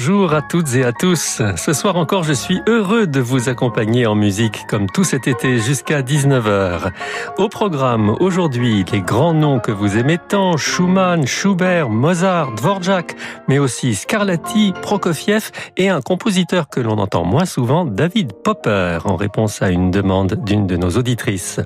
Bonjour 0.00 0.32
à 0.32 0.42
toutes 0.42 0.76
et 0.76 0.84
à 0.84 0.92
tous. 0.92 1.42
Ce 1.56 1.72
soir 1.72 1.96
encore, 1.96 2.22
je 2.22 2.32
suis 2.32 2.62
heureux 2.68 3.08
de 3.08 3.18
vous 3.18 3.48
accompagner 3.48 4.06
en 4.06 4.14
musique 4.14 4.64
comme 4.68 4.86
tout 4.88 5.02
cet 5.02 5.26
été 5.26 5.58
jusqu'à 5.58 6.02
19h. 6.02 6.92
Au 7.36 7.48
programme, 7.48 8.14
aujourd'hui, 8.20 8.84
les 8.92 9.00
grands 9.00 9.34
noms 9.34 9.58
que 9.58 9.72
vous 9.72 9.96
aimez 9.96 10.18
tant, 10.18 10.56
Schumann, 10.56 11.26
Schubert, 11.26 11.90
Mozart, 11.90 12.52
Dvorak, 12.52 13.16
mais 13.48 13.58
aussi 13.58 13.96
Scarlatti, 13.96 14.72
Prokofiev 14.82 15.50
et 15.76 15.88
un 15.88 16.00
compositeur 16.00 16.68
que 16.68 16.78
l'on 16.78 16.98
entend 16.98 17.24
moins 17.24 17.44
souvent, 17.44 17.84
David 17.84 18.34
Popper, 18.44 19.00
en 19.04 19.16
réponse 19.16 19.62
à 19.62 19.70
une 19.70 19.90
demande 19.90 20.44
d'une 20.44 20.68
de 20.68 20.76
nos 20.76 20.90
auditrices. 20.90 21.58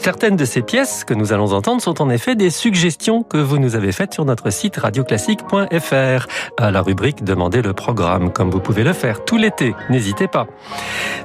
Certaines 0.00 0.36
de 0.36 0.46
ces 0.46 0.62
pièces 0.62 1.04
que 1.04 1.12
nous 1.12 1.34
allons 1.34 1.52
entendre 1.52 1.82
sont 1.82 2.00
en 2.00 2.08
effet 2.08 2.34
des 2.34 2.48
suggestions 2.48 3.22
que 3.22 3.36
vous 3.36 3.58
nous 3.58 3.76
avez 3.76 3.92
faites 3.92 4.14
sur 4.14 4.24
notre 4.24 4.48
site 4.48 4.78
radioclassique.fr 4.78 6.26
à 6.56 6.70
la 6.70 6.80
rubrique 6.80 7.24
de 7.24 7.34
Le 7.60 7.72
programme, 7.72 8.32
comme 8.32 8.50
vous 8.50 8.60
pouvez 8.60 8.84
le 8.84 8.92
faire 8.92 9.24
tout 9.24 9.36
l'été. 9.36 9.74
N'hésitez 9.90 10.28
pas. 10.28 10.46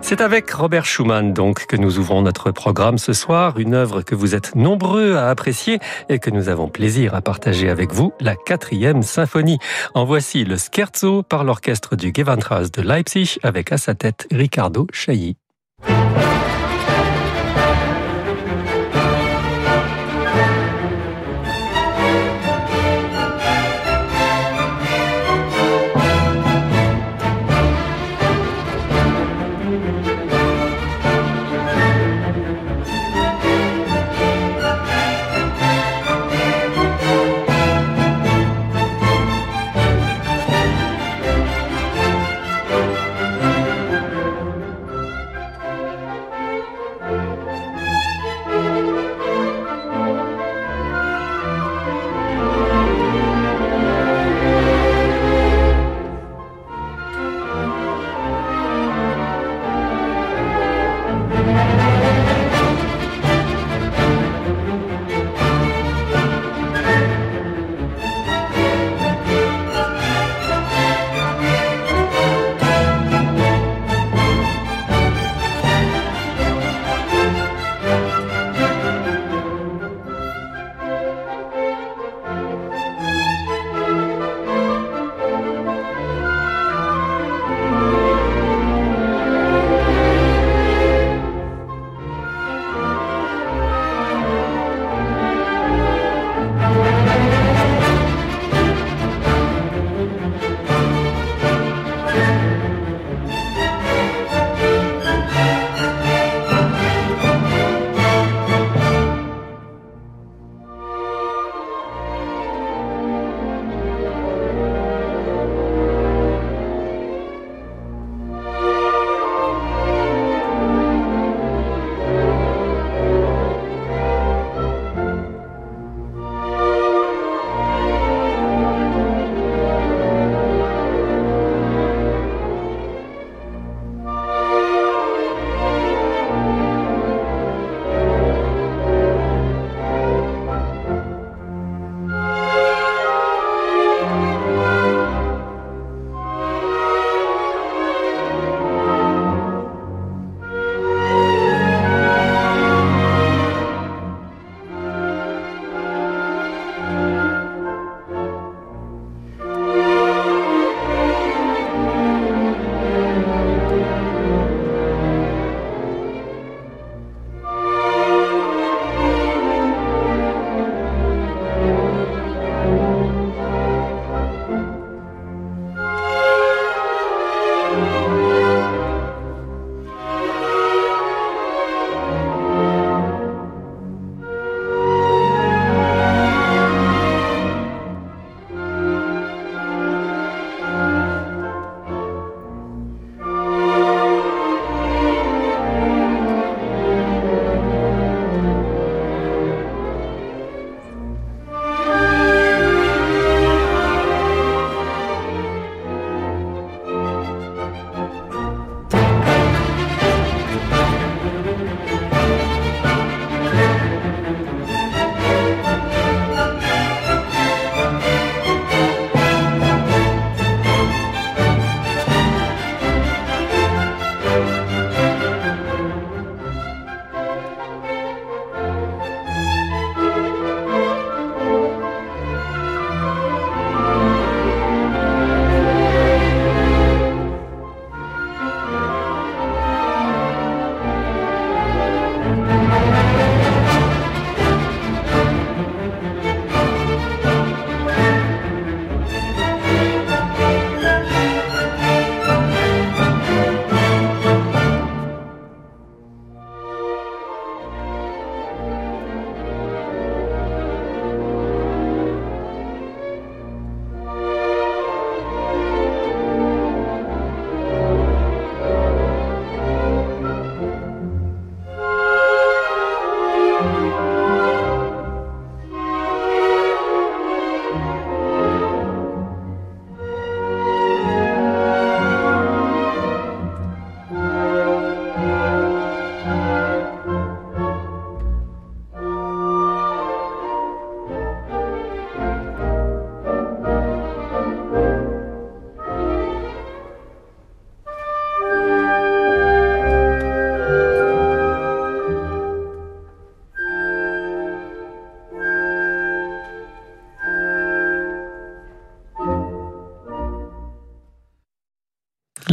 C'est 0.01 0.19
avec 0.19 0.49
Robert 0.49 0.83
Schumann, 0.85 1.31
donc, 1.31 1.67
que 1.67 1.75
nous 1.75 1.99
ouvrons 1.99 2.23
notre 2.23 2.49
programme 2.49 2.97
ce 2.97 3.13
soir, 3.13 3.59
une 3.59 3.75
œuvre 3.75 4.01
que 4.01 4.15
vous 4.15 4.33
êtes 4.33 4.55
nombreux 4.55 5.15
à 5.15 5.29
apprécier 5.29 5.79
et 6.09 6.17
que 6.17 6.31
nous 6.31 6.49
avons 6.49 6.69
plaisir 6.69 7.13
à 7.13 7.21
partager 7.21 7.69
avec 7.69 7.93
vous, 7.93 8.13
la 8.19 8.35
quatrième 8.35 9.03
symphonie. 9.03 9.59
En 9.93 10.05
voici 10.05 10.43
le 10.43 10.57
scherzo 10.57 11.21
par 11.21 11.43
l'orchestre 11.43 11.95
du 11.95 12.11
Gewandhaus 12.11 12.71
de 12.71 12.81
Leipzig 12.81 13.37
avec 13.43 13.71
à 13.71 13.77
sa 13.77 13.93
tête 13.93 14.27
Ricardo 14.31 14.87
Chailly. 14.91 15.37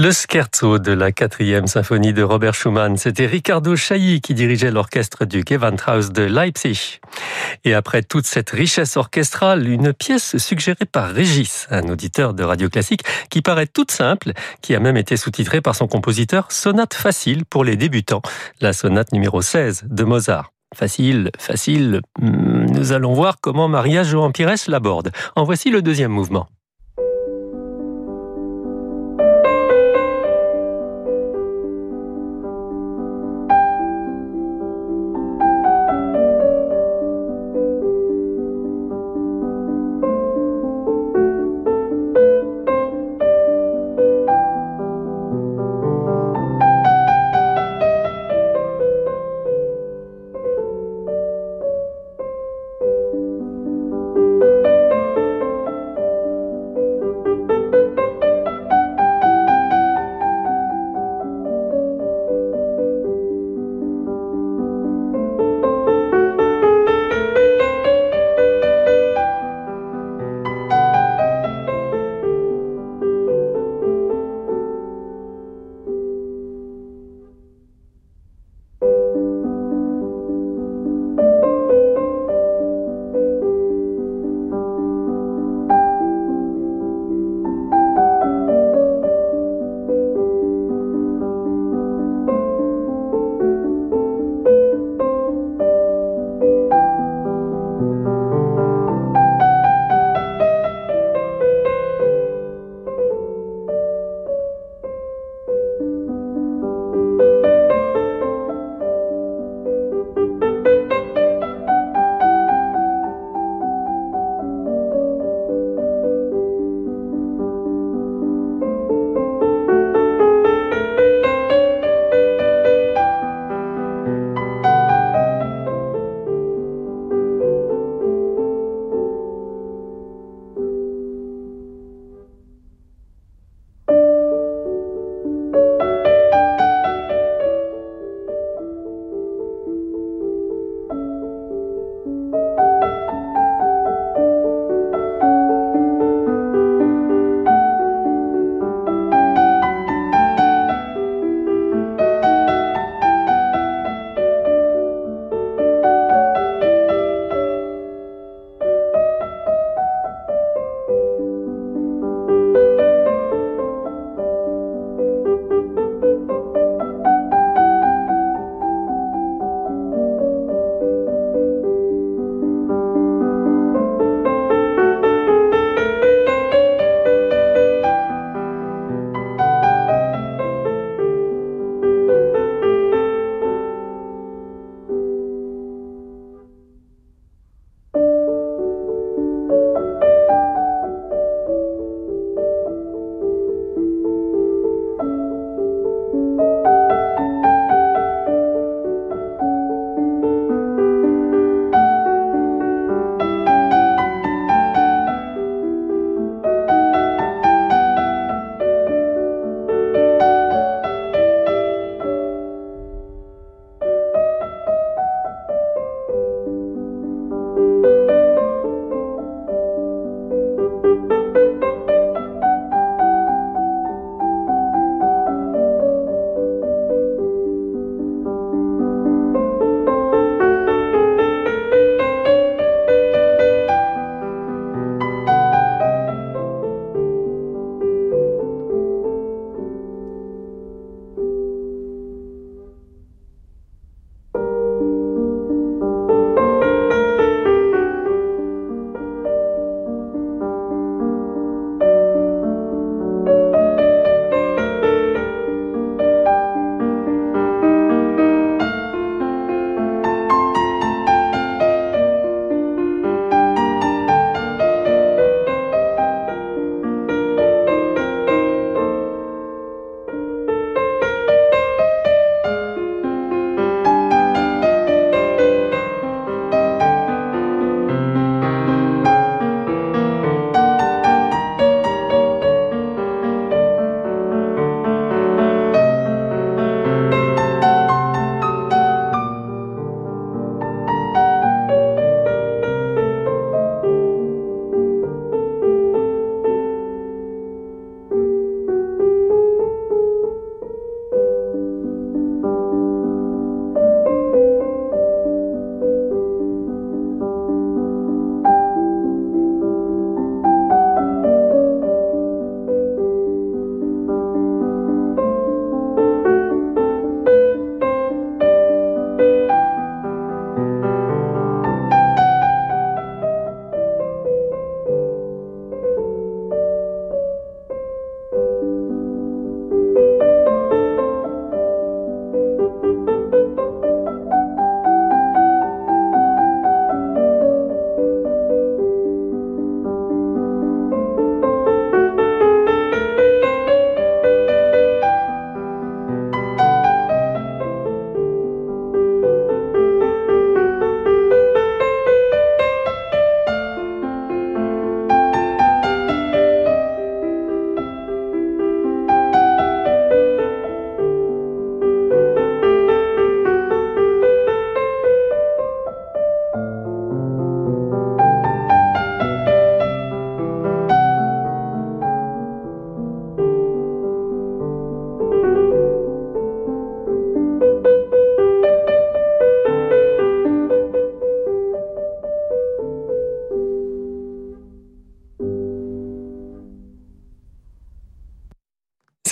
Le 0.03 0.13
scherzo 0.13 0.79
de 0.79 0.93
la 0.93 1.13
quatrième 1.13 1.67
symphonie 1.67 2.15
de 2.15 2.23
Robert 2.23 2.55
Schumann, 2.55 2.97
c'était 2.97 3.27
Riccardo 3.27 3.77
Chailly 3.77 4.23
qui 4.23 4.33
dirigeait 4.33 4.71
l'orchestre 4.71 5.27
du 5.27 5.43
Gewandhaus 5.47 6.11
de 6.11 6.23
Leipzig. 6.23 7.01
Et 7.65 7.75
après 7.75 8.03
toute 8.03 8.25
cette 8.25 8.49
richesse 8.49 8.97
orchestrale, 8.97 9.69
une 9.69 9.93
pièce 9.93 10.39
suggérée 10.39 10.87
par 10.91 11.11
Régis, 11.11 11.67
un 11.71 11.87
auditeur 11.91 12.33
de 12.33 12.43
Radio 12.43 12.71
Classique, 12.71 13.03
qui 13.29 13.43
paraît 13.43 13.67
toute 13.67 13.91
simple, 13.91 14.33
qui 14.63 14.75
a 14.75 14.81
même 14.81 14.97
été 14.97 15.19
sous-titrée 15.19 15.61
par 15.61 15.75
son 15.75 15.87
compositeur 15.87 16.51
Sonate 16.51 16.95
facile 16.95 17.45
pour 17.45 17.63
les 17.63 17.77
débutants, 17.77 18.23
la 18.63 18.73
sonate 18.73 19.13
numéro 19.13 19.43
16 19.43 19.85
de 19.85 20.05
Mozart. 20.05 20.51
Facile, 20.75 21.31
facile, 21.39 22.01
hmm, 22.19 22.73
nous 22.73 22.93
allons 22.93 23.13
voir 23.13 23.37
comment 23.43 23.69
Maria 23.69 24.03
Joan 24.03 24.33
Pires 24.33 24.55
l'aborde. 24.67 25.11
En 25.37 25.45
voici 25.45 25.69
le 25.69 25.83
deuxième 25.83 26.13
mouvement. 26.13 26.49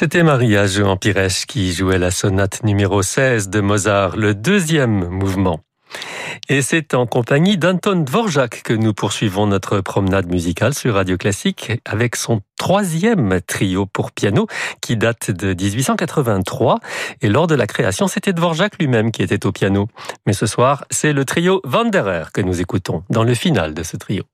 C'était 0.08 0.22
Maria 0.22 0.66
Jean 0.66 0.96
Pires 0.96 1.28
qui 1.46 1.70
jouait 1.70 1.98
la 1.98 2.10
sonate 2.10 2.64
numéro 2.64 3.02
16 3.02 3.50
de 3.50 3.60
Mozart, 3.60 4.16
le 4.16 4.34
deuxième 4.34 5.06
mouvement. 5.06 5.60
Et 6.48 6.62
c'est 6.62 6.94
en 6.94 7.06
compagnie 7.06 7.58
d'Anton 7.58 7.96
Dvorak 7.96 8.62
que 8.62 8.72
nous 8.72 8.94
poursuivons 8.94 9.46
notre 9.46 9.80
promenade 9.80 10.26
musicale 10.26 10.72
sur 10.72 10.94
Radio 10.94 11.18
Classique 11.18 11.72
avec 11.84 12.16
son 12.16 12.40
troisième 12.56 13.42
trio 13.42 13.84
pour 13.84 14.10
piano 14.10 14.46
qui 14.80 14.96
date 14.96 15.30
de 15.30 15.48
1883. 15.52 16.78
Et 17.20 17.28
lors 17.28 17.46
de 17.46 17.54
la 17.54 17.66
création, 17.66 18.08
c'était 18.08 18.32
Dvorak 18.32 18.78
lui-même 18.78 19.10
qui 19.10 19.22
était 19.22 19.44
au 19.44 19.52
piano. 19.52 19.88
Mais 20.26 20.32
ce 20.32 20.46
soir, 20.46 20.86
c'est 20.90 21.12
le 21.12 21.26
trio 21.26 21.60
Wanderer 21.70 22.32
que 22.32 22.40
nous 22.40 22.62
écoutons 22.62 23.04
dans 23.10 23.24
le 23.24 23.34
final 23.34 23.74
de 23.74 23.82
ce 23.82 23.98
trio. 23.98 24.24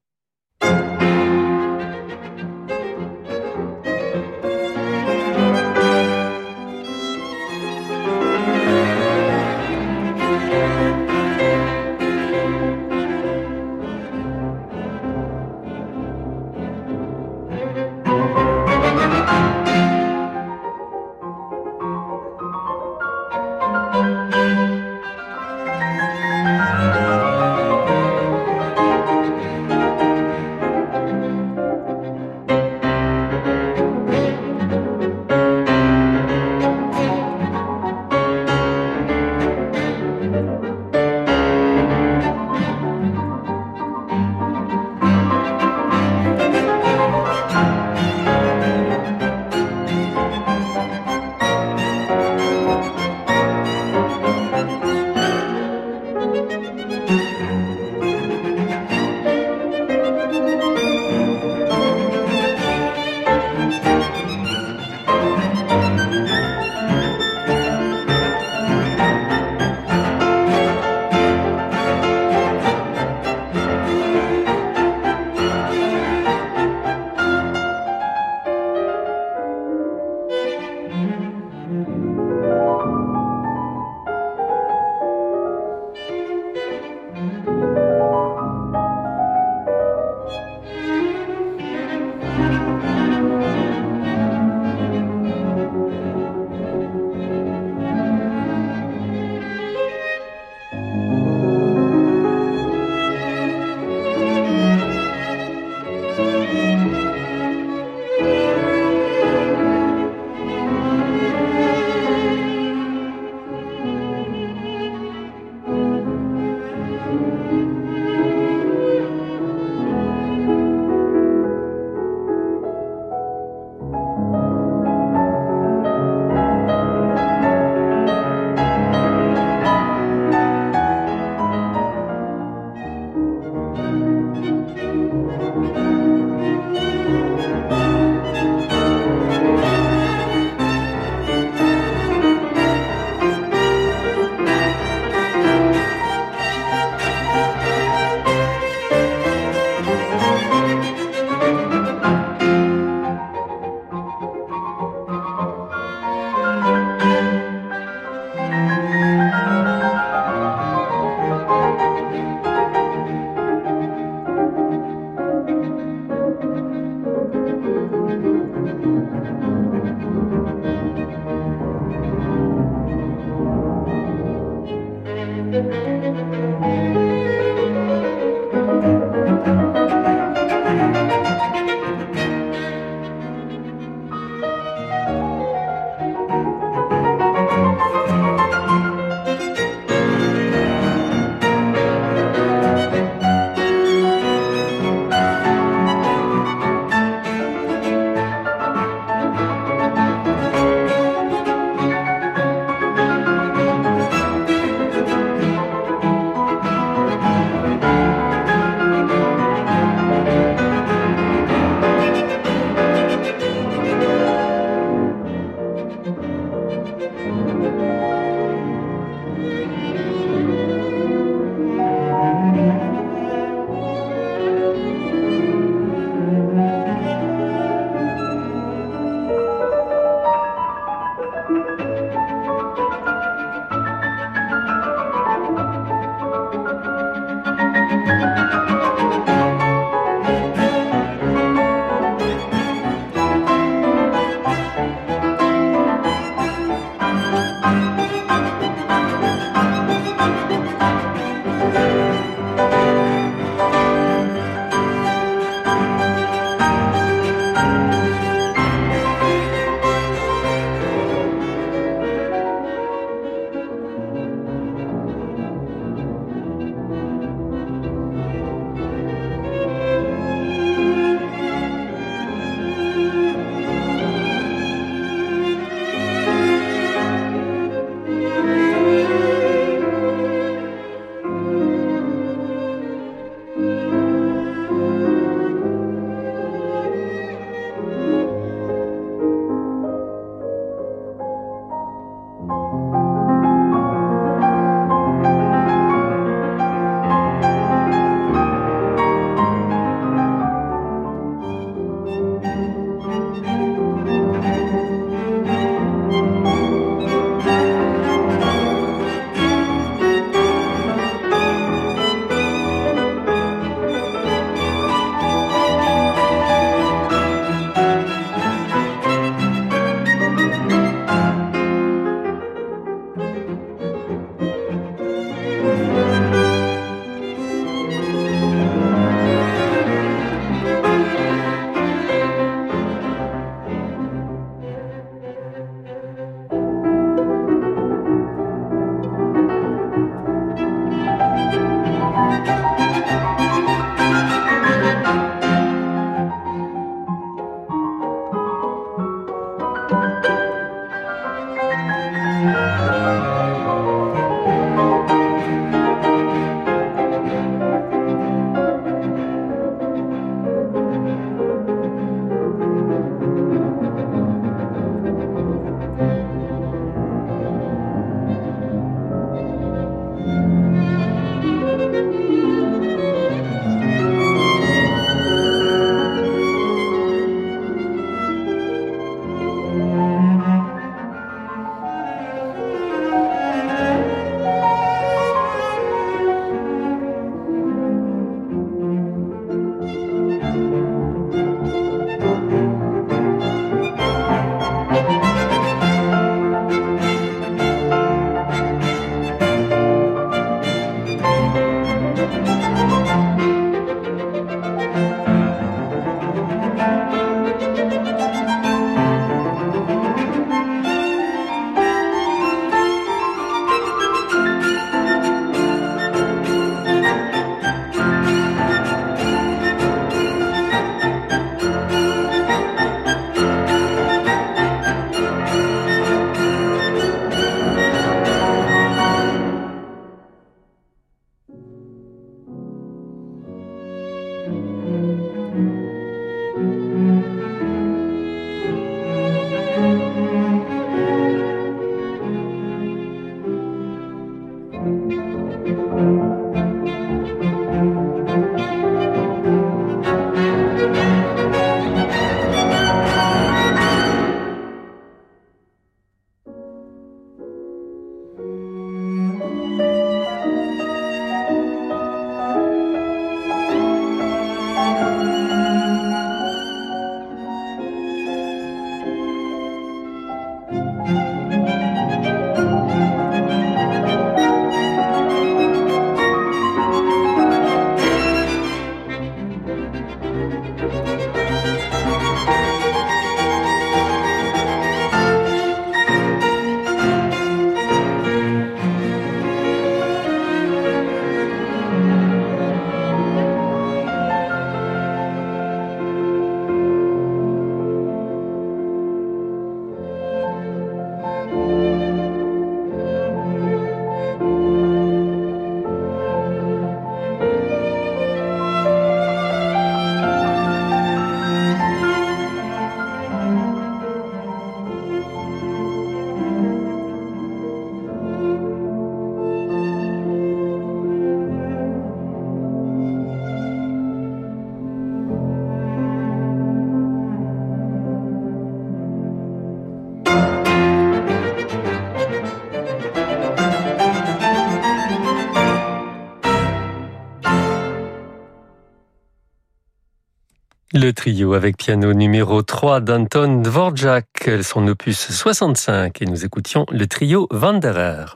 Trio 541.25 541.55
avec 541.55 541.79
piano 541.79 542.13
numéro 542.13 542.61
3 542.61 543.01
d'Anton 543.01 543.63
Dvorak, 543.63 544.51
son 544.63 544.87
opus 544.89 545.33
65, 545.33 546.21
et 546.21 546.27
nous 546.27 546.45
écoutions 546.45 546.85
le 546.91 547.07
trio 547.07 547.49
Wanderer. 547.51 548.27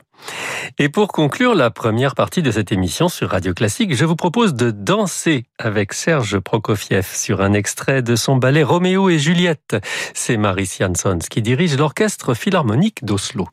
Et 0.79 0.89
pour 0.89 1.09
conclure 1.09 1.53
la 1.53 1.69
première 1.69 2.15
partie 2.15 2.41
de 2.41 2.49
cette 2.49 2.71
émission 2.71 3.07
sur 3.07 3.29
Radio 3.29 3.53
Classique, 3.53 3.95
je 3.95 4.05
vous 4.05 4.15
propose 4.15 4.55
de 4.55 4.71
danser 4.71 5.45
avec 5.59 5.93
Serge 5.93 6.39
Prokofiev 6.39 7.05
sur 7.05 7.41
un 7.41 7.53
extrait 7.53 8.01
de 8.01 8.15
son 8.15 8.37
ballet 8.37 8.63
Roméo 8.63 9.07
et 9.11 9.19
Juliette. 9.19 9.77
C'est 10.15 10.37
Maris 10.37 10.77
Jansons 10.79 11.19
qui 11.29 11.43
dirige 11.43 11.77
l'orchestre 11.77 12.33
philharmonique 12.33 13.05
d'Oslo. 13.05 13.47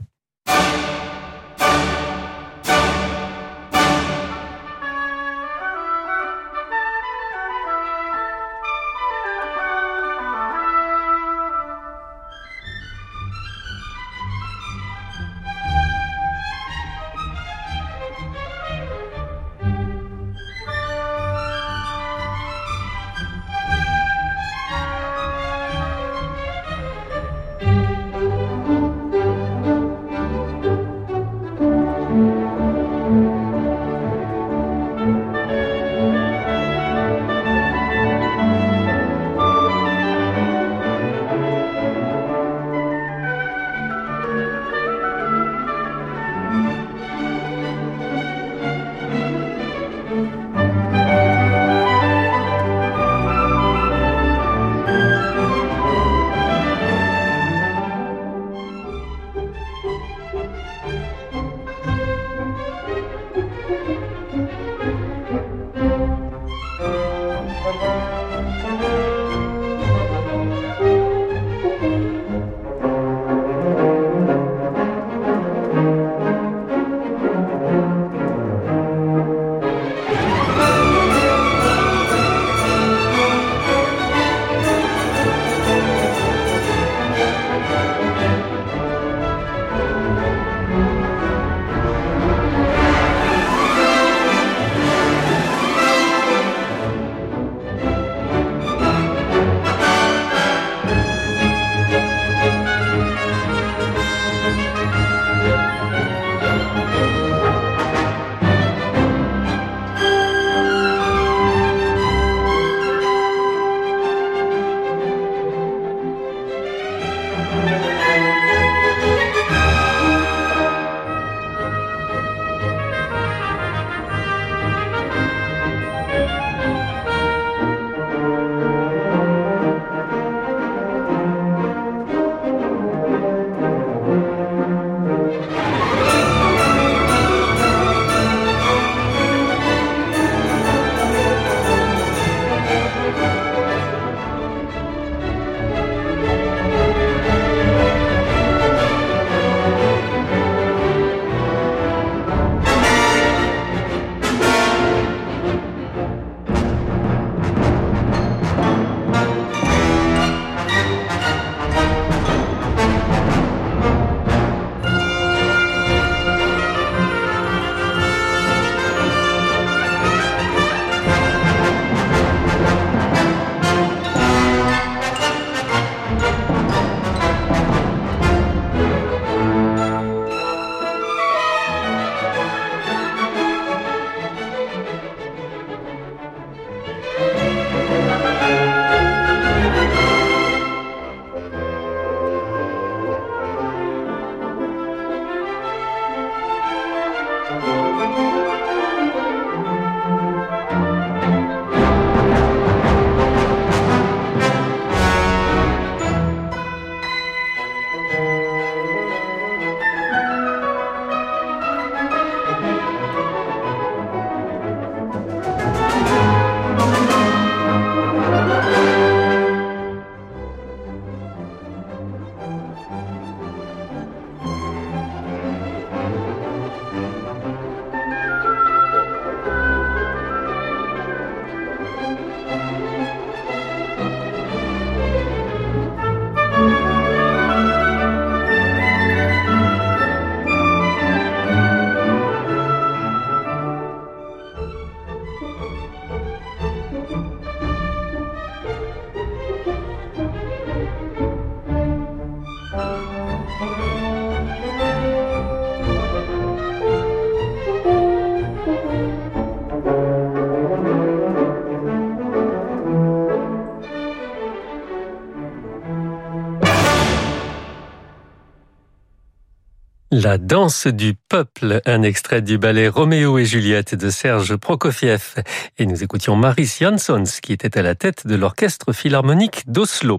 La 270.27 270.39
danse 270.39 270.89
du 270.89 271.15
peuple, 271.15 271.81
un 271.87 272.03
extrait 272.03 272.43
du 272.43 272.59
ballet 272.59 272.89
Roméo 272.89 273.39
et 273.39 273.45
Juliette 273.45 273.95
de 273.95 274.11
Serge 274.11 274.57
Prokofiev. 274.57 275.37
Et 275.79 275.87
nous 275.87 276.03
écoutions 276.03 276.35
Maris 276.35 276.79
Jansons, 276.81 277.39
qui 277.41 277.53
était 277.53 277.79
à 277.79 277.83
la 277.83 277.95
tête 277.95 278.27
de 278.27 278.35
l'orchestre 278.35 278.93
philharmonique 278.93 279.63
d'Oslo. 279.71 280.19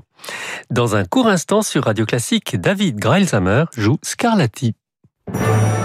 Dans 0.70 0.96
un 0.96 1.04
court 1.04 1.28
instant 1.28 1.62
sur 1.62 1.84
Radio 1.84 2.06
Classique, 2.06 2.56
David 2.56 2.96
Greilsheimer 3.00 3.65
joue 3.76 3.98
Scarlatti. 4.02 4.76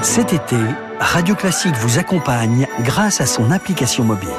Cet 0.03 0.33
été, 0.33 0.57
Radio 1.01 1.35
Classique 1.35 1.75
vous 1.75 1.99
accompagne 1.99 2.69
grâce 2.85 3.21
à 3.21 3.27
son 3.27 3.51
application 3.51 4.05
mobile. 4.05 4.31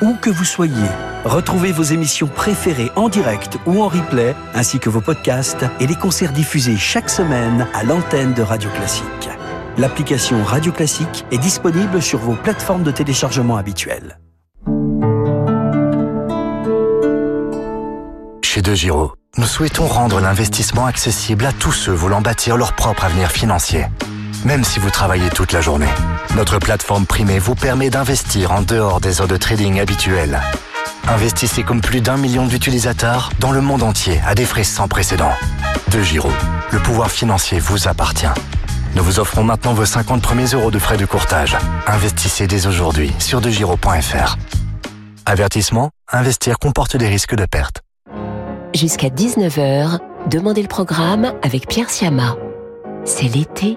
Où 0.00 0.14
que 0.14 0.30
vous 0.30 0.44
soyez, 0.44 0.88
retrouvez 1.24 1.72
vos 1.72 1.82
émissions 1.82 2.28
préférées 2.28 2.92
en 2.94 3.08
direct 3.08 3.58
ou 3.66 3.82
en 3.82 3.88
replay, 3.88 4.36
ainsi 4.54 4.78
que 4.78 4.88
vos 4.88 5.00
podcasts 5.00 5.64
et 5.80 5.88
les 5.88 5.96
concerts 5.96 6.32
diffusés 6.32 6.76
chaque 6.76 7.10
semaine 7.10 7.66
à 7.74 7.82
l'antenne 7.82 8.32
de 8.32 8.42
Radio 8.42 8.70
Classique. 8.70 9.28
L'application 9.76 10.44
Radio 10.44 10.70
Classique 10.70 11.24
est 11.32 11.38
disponible 11.38 12.00
sur 12.00 12.20
vos 12.20 12.34
plateformes 12.34 12.84
de 12.84 12.92
téléchargement 12.92 13.56
habituelles. 13.56 14.20
Chez 18.44 18.62
De 18.62 18.74
Giro, 18.74 19.14
nous 19.36 19.46
souhaitons 19.46 19.86
rendre 19.86 20.20
l'investissement 20.20 20.86
accessible 20.86 21.44
à 21.44 21.52
tous 21.52 21.72
ceux 21.72 21.92
voulant 21.92 22.20
bâtir 22.20 22.56
leur 22.56 22.72
propre 22.74 23.04
avenir 23.04 23.32
financier 23.32 23.86
même 24.44 24.64
si 24.64 24.78
vous 24.78 24.90
travaillez 24.90 25.30
toute 25.30 25.52
la 25.52 25.60
journée. 25.60 25.88
Notre 26.36 26.58
plateforme 26.58 27.06
primée 27.06 27.38
vous 27.38 27.54
permet 27.54 27.90
d'investir 27.90 28.52
en 28.52 28.62
dehors 28.62 29.00
des 29.00 29.20
heures 29.20 29.28
de 29.28 29.36
trading 29.36 29.80
habituelles. 29.80 30.40
Investissez 31.08 31.62
comme 31.62 31.80
plus 31.80 32.00
d'un 32.00 32.16
million 32.16 32.46
d'utilisateurs 32.46 33.30
dans 33.40 33.50
le 33.50 33.60
monde 33.60 33.82
entier 33.82 34.20
à 34.26 34.34
des 34.34 34.44
frais 34.44 34.64
sans 34.64 34.88
précédent. 34.88 35.32
De 35.90 36.02
Giro, 36.02 36.30
le 36.70 36.78
pouvoir 36.78 37.10
financier 37.10 37.58
vous 37.58 37.88
appartient. 37.88 38.26
Nous 38.94 39.02
vous 39.02 39.20
offrons 39.20 39.42
maintenant 39.42 39.74
vos 39.74 39.84
50 39.84 40.22
premiers 40.22 40.46
euros 40.46 40.70
de 40.70 40.78
frais 40.78 40.96
de 40.96 41.06
courtage. 41.06 41.56
Investissez 41.86 42.46
dès 42.46 42.66
aujourd'hui 42.66 43.12
sur 43.18 43.40
degiro.fr. 43.40 44.36
Avertissement, 45.24 45.90
investir 46.10 46.58
comporte 46.58 46.96
des 46.96 47.08
risques 47.08 47.34
de 47.34 47.46
perte. 47.46 47.82
Jusqu'à 48.74 49.08
19h, 49.08 49.98
demandez 50.30 50.62
le 50.62 50.68
programme 50.68 51.32
avec 51.42 51.68
Pierre 51.68 51.90
Siama. 51.90 52.36
C'est 53.04 53.34
l'été 53.34 53.76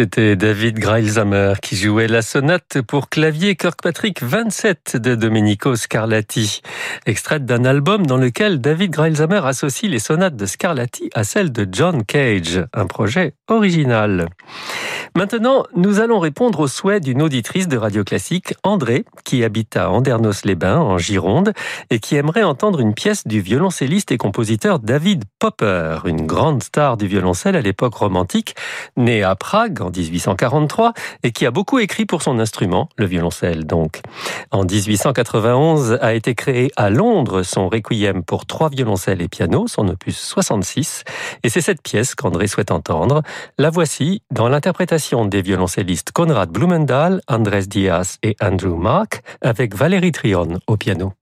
C'était 0.00 0.34
David 0.34 0.78
Greilzamer 0.78 1.52
qui 1.60 1.76
jouait 1.76 2.08
la 2.08 2.22
sonate 2.22 2.80
pour 2.80 3.10
clavier 3.10 3.54
Kirkpatrick 3.54 4.22
27 4.22 4.96
de 4.96 5.14
Domenico 5.14 5.76
Scarlatti, 5.76 6.62
extraite 7.04 7.44
d'un 7.44 7.66
album 7.66 8.06
dans 8.06 8.16
lequel 8.16 8.62
David 8.62 8.92
Greilzamer 8.92 9.42
associe 9.44 9.90
les 9.92 9.98
sonates 9.98 10.36
de 10.36 10.46
Scarlatti 10.46 11.10
à 11.12 11.22
celles 11.22 11.52
de 11.52 11.68
John 11.70 12.02
Cage, 12.02 12.64
un 12.72 12.86
projet 12.86 13.34
original. 13.46 14.30
Maintenant, 15.16 15.64
nous 15.74 15.98
allons 15.98 16.20
répondre 16.20 16.60
au 16.60 16.68
souhait 16.68 17.00
d'une 17.00 17.20
auditrice 17.20 17.66
de 17.66 17.76
Radio 17.76 18.04
Classique, 18.04 18.54
André, 18.62 19.04
qui 19.24 19.42
habite 19.42 19.76
à 19.76 19.90
Andernos-les-Bains, 19.90 20.78
en 20.78 20.98
Gironde, 20.98 21.52
et 21.90 21.98
qui 21.98 22.14
aimerait 22.14 22.44
entendre 22.44 22.78
une 22.78 22.94
pièce 22.94 23.26
du 23.26 23.40
violoncelliste 23.40 24.12
et 24.12 24.18
compositeur 24.18 24.78
David 24.78 25.24
Popper, 25.40 25.98
une 26.04 26.26
grande 26.26 26.62
star 26.62 26.96
du 26.96 27.08
violoncelle 27.08 27.56
à 27.56 27.60
l'époque 27.60 27.94
romantique, 27.94 28.54
né 28.96 29.24
à 29.24 29.34
Prague 29.34 29.82
en 29.82 29.90
1843 29.90 30.92
et 31.24 31.32
qui 31.32 31.44
a 31.44 31.50
beaucoup 31.50 31.80
écrit 31.80 32.06
pour 32.06 32.22
son 32.22 32.38
instrument, 32.38 32.88
le 32.96 33.06
violoncelle 33.06 33.66
donc. 33.66 34.02
En 34.52 34.62
1891 34.62 35.98
a 36.00 36.14
été 36.14 36.36
créé 36.36 36.70
à 36.76 36.88
Londres 36.88 37.42
son 37.42 37.68
requiem 37.68 38.22
pour 38.22 38.46
trois 38.46 38.68
violoncelles 38.68 39.22
et 39.22 39.28
piano, 39.28 39.66
son 39.66 39.88
opus 39.88 40.16
66, 40.16 41.02
et 41.42 41.48
c'est 41.48 41.60
cette 41.60 41.82
pièce 41.82 42.14
qu'André 42.14 42.46
souhaite 42.46 42.70
entendre. 42.70 43.22
La 43.58 43.70
voici 43.70 44.22
dans 44.30 44.48
l'interprétation 44.48 44.99
des 45.28 45.42
violoncellistes 45.42 46.12
Konrad 46.12 46.50
Blumendahl, 46.50 47.20
Andrés 47.26 47.66
Diaz 47.66 48.18
et 48.22 48.36
Andrew 48.40 48.76
Mark, 48.76 49.22
avec 49.40 49.74
Valérie 49.74 50.12
Trion 50.12 50.58
au 50.66 50.76
piano. 50.76 51.12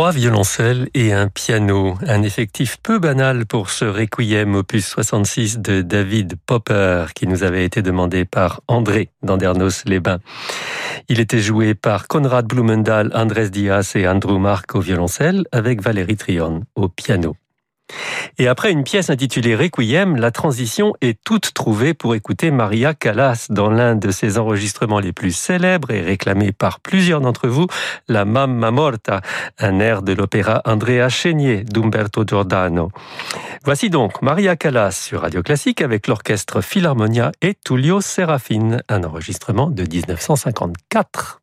Trois 0.00 0.12
violoncelles 0.12 0.88
et 0.94 1.12
un 1.12 1.28
piano, 1.28 1.98
un 2.06 2.22
effectif 2.22 2.78
peu 2.82 2.98
banal 2.98 3.44
pour 3.44 3.68
ce 3.68 3.84
requiem 3.84 4.54
opus 4.54 4.86
66 4.86 5.58
de 5.58 5.82
David 5.82 6.36
Popper 6.46 7.04
qui 7.14 7.26
nous 7.26 7.42
avait 7.42 7.66
été 7.66 7.82
demandé 7.82 8.24
par 8.24 8.62
André 8.66 9.10
d'Andernos-les-Bains. 9.22 10.20
Il 11.10 11.20
était 11.20 11.40
joué 11.40 11.74
par 11.74 12.08
Konrad 12.08 12.46
Blumendahl, 12.46 13.10
Andrés 13.12 13.50
Diaz 13.50 13.94
et 13.94 14.08
Andrew 14.08 14.38
Mark 14.38 14.74
au 14.74 14.80
violoncelle 14.80 15.44
avec 15.52 15.82
Valérie 15.82 16.16
Trion 16.16 16.62
au 16.76 16.88
piano. 16.88 17.36
Et 18.38 18.48
après 18.48 18.72
une 18.72 18.84
pièce 18.84 19.10
intitulée 19.10 19.54
Requiem, 19.54 20.16
la 20.16 20.30
transition 20.30 20.94
est 21.00 21.18
toute 21.24 21.52
trouvée 21.54 21.94
pour 21.94 22.14
écouter 22.14 22.50
Maria 22.50 22.94
Callas 22.94 23.46
dans 23.50 23.70
l'un 23.70 23.96
de 23.96 24.10
ses 24.10 24.38
enregistrements 24.38 25.00
les 25.00 25.12
plus 25.12 25.32
célèbres 25.32 25.90
et 25.90 26.00
réclamés 26.00 26.52
par 26.52 26.80
plusieurs 26.80 27.20
d'entre 27.20 27.48
vous, 27.48 27.66
la 28.08 28.24
Mamma 28.24 28.70
Morta, 28.70 29.20
un 29.58 29.80
air 29.80 30.02
de 30.02 30.12
l'opéra 30.12 30.62
Andrea 30.64 31.08
Chénier 31.08 31.64
d'Umberto 31.64 32.24
Giordano. 32.26 32.90
Voici 33.64 33.90
donc 33.90 34.22
Maria 34.22 34.56
Callas 34.56 34.92
sur 34.92 35.22
Radio 35.22 35.42
Classique 35.42 35.82
avec 35.82 36.06
l'orchestre 36.06 36.60
Philharmonia 36.60 37.32
et 37.42 37.54
Tullio 37.54 38.00
Serafine, 38.00 38.82
un 38.88 39.04
enregistrement 39.04 39.70
de 39.70 39.82
1954. 39.82 41.39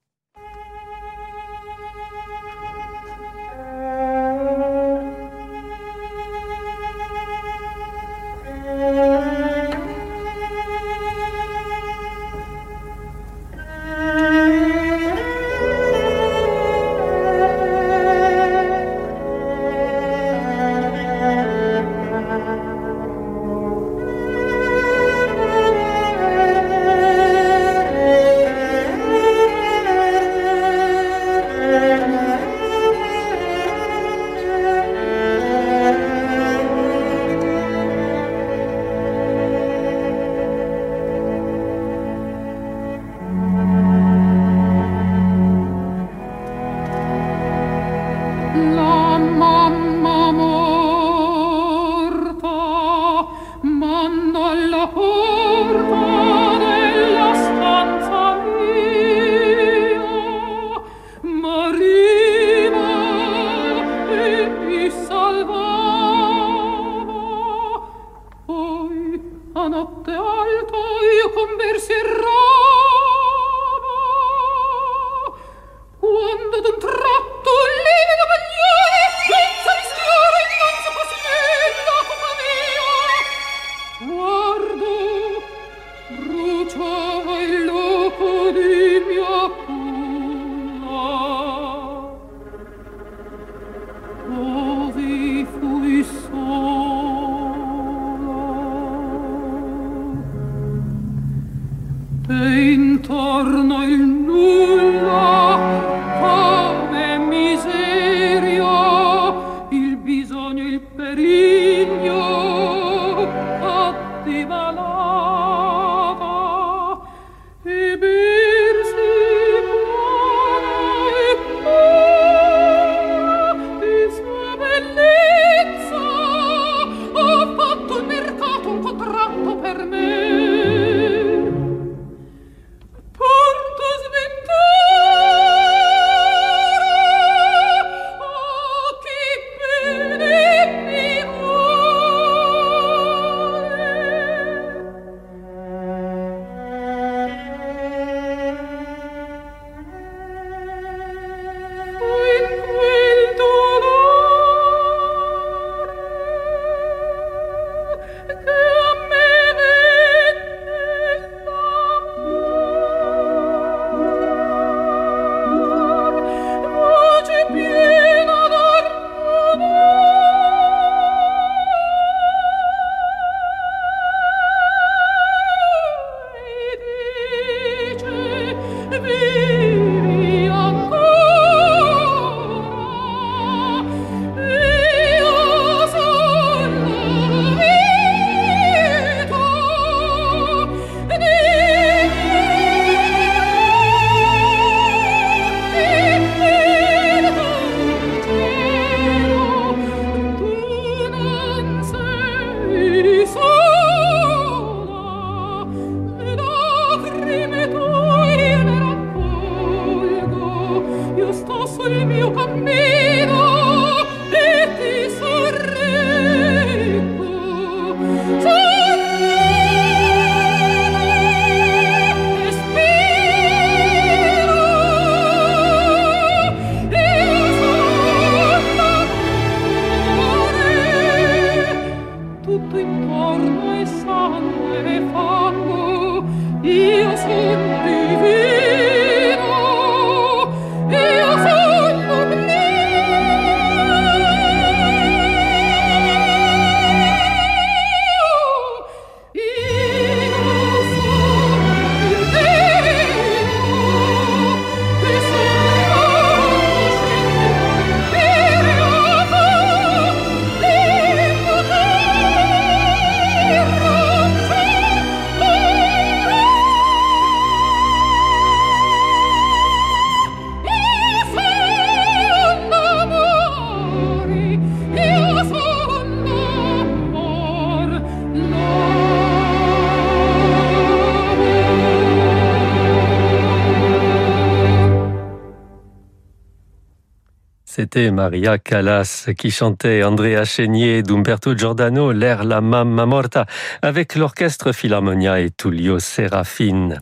Maria 287.98 288.60
Callas 288.60 289.28
qui 289.38 289.50
chantait 289.50 290.04
Andrea 290.04 290.46
Chenier 290.46 291.02
d'Umberto 291.02 291.58
Giordano, 291.58 292.12
l'air 292.12 292.44
La 292.44 292.62
Mamma 292.62 293.08
Morta, 293.08 293.48
avec 293.82 294.16
l'orchestre 294.16 294.72
Philharmonia 294.72 295.40
et 295.40 295.50
Tullio 295.50 295.98
Serafine. 295.98 297.02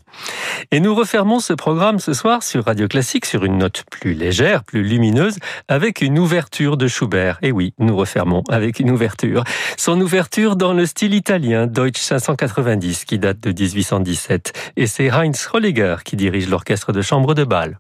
Et 0.72 0.80
nous 0.80 0.96
refermons 0.96 1.40
ce 1.40 1.52
programme 1.52 2.00
ce 2.00 2.14
soir 2.14 2.44
sur 2.44 2.66
Radio 2.66 2.88
Classique 2.88 3.26
sur 3.26 3.44
une 3.44 3.58
note 3.58 3.84
plus 3.92 4.14
légère, 4.14 4.64
plus 4.64 4.84
lumineuse, 4.84 5.38
avec 5.68 6.02
une 6.02 6.18
ouverture 6.18 6.78
de 6.78 6.88
Schubert. 6.88 7.40
Et 7.42 7.52
oui, 7.52 7.74
nous 7.78 7.96
refermons 7.98 8.44
avec 8.50 8.80
une 8.80 8.90
ouverture. 8.90 9.44
Son 9.78 10.00
ouverture 10.00 10.56
dans 10.56 10.74
le 10.74 10.86
style 10.86 11.14
italien, 11.14 11.68
Deutsch 11.68 12.00
590, 12.00 13.04
qui 13.04 13.20
date 13.20 13.42
de 13.42 13.50
1817. 13.52 14.72
Et 14.78 14.88
c'est 14.88 15.12
Heinz 15.12 15.46
Rolliger 15.48 15.98
qui 16.06 16.16
dirige 16.16 16.50
l'orchestre 16.50 16.94
de 16.94 17.02
chambre 17.02 17.34
de 17.34 17.44
Bâle. 17.44 17.80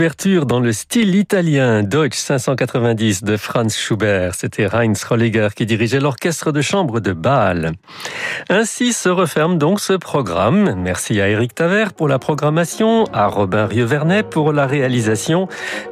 L'ouverture 0.00 0.46
dans 0.46 0.60
le 0.60 0.72
style 0.72 1.14
italien 1.14 1.82
Deutsch 1.82 2.16
590 2.16 3.22
de 3.22 3.36
Franz 3.36 3.76
Schubert, 3.76 4.34
c'était 4.34 4.66
Heinz 4.74 5.04
Rolliger 5.04 5.48
qui 5.54 5.66
dirigeait 5.66 6.00
l'orchestre 6.00 6.52
de 6.52 6.62
chambre 6.62 7.00
de 7.00 7.12
Bâle. 7.12 7.72
Ainsi 8.48 8.94
se 8.94 9.10
referme 9.10 9.58
donc 9.58 9.78
ce 9.78 9.92
programme. 9.92 10.74
Merci 10.78 11.20
à 11.20 11.28
Eric 11.28 11.54
Taver 11.54 11.88
pour 11.94 12.08
la 12.08 12.18
programmation, 12.18 13.04
à 13.12 13.26
Robin 13.26 13.66
Rieuvernet 13.66 14.22
pour 14.22 14.54
la 14.54 14.66
réalisation. 14.66 15.48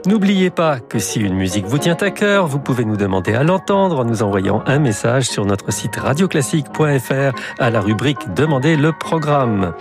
N'oubliez 0.06 0.48
pas 0.48 0.80
que 0.80 0.98
si 0.98 1.20
une 1.20 1.34
musique 1.34 1.66
vous 1.66 1.76
tient 1.76 1.98
à 2.00 2.10
cœur, 2.10 2.46
vous 2.46 2.60
pouvez 2.60 2.86
nous 2.86 2.96
demander 2.96 3.34
à 3.34 3.42
l'entendre 3.42 3.98
en 3.98 4.04
nous 4.06 4.22
envoyant 4.22 4.62
un 4.64 4.78
message 4.78 5.24
sur 5.24 5.44
notre 5.44 5.70
site 5.70 5.96
radioclassique.fr 5.96 7.38
à 7.58 7.68
la 7.68 7.80
rubrique 7.82 8.32
Demandez 8.34 8.74
le 8.76 8.92
programme. 8.92 9.74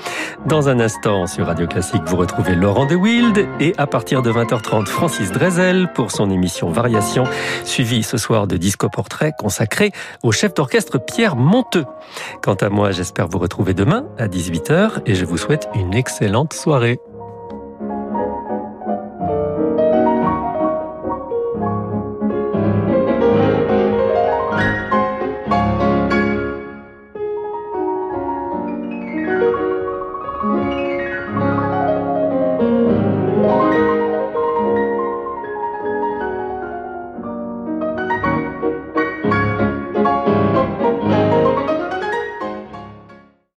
Dans 0.46 0.68
un 0.68 0.82
instant 0.82 1.28
sur 1.28 1.48
Radio 1.48 1.66
Classique, 1.66 2.04
vous 2.08 2.18
retrouvez 2.18 2.56
Laurent 2.56 2.88
De 2.88 2.96
Wild 2.96 3.48
et 3.62 3.74
à 3.78 3.88
partir 3.88 4.18
de 4.28 4.34
20h30 4.34 4.88
Francis 4.88 5.32
Drezel 5.32 5.90
pour 5.94 6.12
son 6.12 6.30
émission 6.30 6.70
Variation, 6.70 7.24
suivi 7.64 8.04
ce 8.04 8.18
soir 8.18 8.46
de 8.46 8.58
Disco 8.58 8.90
Portrait 8.90 9.32
consacré 9.40 9.94
au 10.22 10.34
chef 10.34 10.54
d'orchestre 10.54 10.98
Pierre 10.98 11.38
Monteux. 11.38 11.86
Quant 12.42 12.56
à 12.56 12.68
moi, 12.68 12.92
j'espère 12.92 13.30
vous 13.30 13.40
retrouver 13.40 13.74
demain 13.74 14.06
à 14.18 14.28
18h 14.28 15.04
et 15.06 15.16
je 15.16 15.24
vous 15.24 15.38
souhaite 15.38 15.70
une 15.76 15.94
excellente 15.94 16.52
soirée. 16.52 17.00